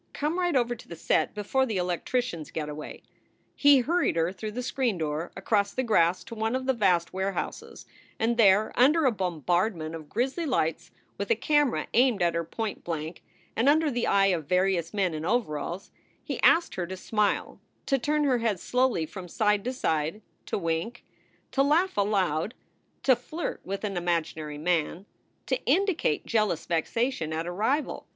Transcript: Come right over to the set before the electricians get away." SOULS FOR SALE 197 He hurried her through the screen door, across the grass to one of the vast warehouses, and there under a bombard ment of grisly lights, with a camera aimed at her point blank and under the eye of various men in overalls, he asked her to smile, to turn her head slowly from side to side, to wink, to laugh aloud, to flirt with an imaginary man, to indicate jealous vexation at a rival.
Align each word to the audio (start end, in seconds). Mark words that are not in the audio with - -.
Come 0.13 0.39
right 0.39 0.55
over 0.55 0.73
to 0.75 0.87
the 0.87 0.95
set 0.95 1.35
before 1.35 1.63
the 1.67 1.77
electricians 1.77 2.49
get 2.49 2.69
away." 2.69 3.03
SOULS 3.55 3.61
FOR 3.61 3.61
SALE 3.61 3.83
197 3.83 3.83
He 3.83 3.85
hurried 3.85 4.15
her 4.15 4.33
through 4.33 4.51
the 4.53 4.67
screen 4.67 4.97
door, 4.97 5.31
across 5.37 5.73
the 5.73 5.83
grass 5.83 6.23
to 6.23 6.33
one 6.33 6.55
of 6.55 6.65
the 6.65 6.73
vast 6.73 7.13
warehouses, 7.13 7.85
and 8.17 8.35
there 8.35 8.71
under 8.73 9.05
a 9.05 9.11
bombard 9.11 9.75
ment 9.75 9.93
of 9.93 10.09
grisly 10.09 10.47
lights, 10.47 10.89
with 11.19 11.29
a 11.29 11.35
camera 11.35 11.85
aimed 11.93 12.23
at 12.23 12.33
her 12.33 12.43
point 12.43 12.83
blank 12.83 13.21
and 13.55 13.69
under 13.69 13.91
the 13.91 14.07
eye 14.07 14.33
of 14.33 14.47
various 14.47 14.91
men 14.91 15.13
in 15.13 15.23
overalls, 15.23 15.91
he 16.23 16.41
asked 16.41 16.73
her 16.73 16.87
to 16.87 16.97
smile, 16.97 17.59
to 17.85 17.99
turn 17.99 18.23
her 18.23 18.39
head 18.39 18.59
slowly 18.59 19.05
from 19.05 19.27
side 19.27 19.63
to 19.65 19.71
side, 19.71 20.23
to 20.47 20.57
wink, 20.57 21.03
to 21.51 21.61
laugh 21.61 21.95
aloud, 21.95 22.55
to 23.03 23.15
flirt 23.15 23.61
with 23.63 23.83
an 23.83 23.95
imaginary 23.95 24.57
man, 24.57 25.05
to 25.45 25.63
indicate 25.67 26.25
jealous 26.25 26.65
vexation 26.65 27.31
at 27.31 27.45
a 27.45 27.51
rival. 27.51 28.07